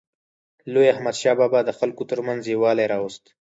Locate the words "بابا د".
1.39-1.69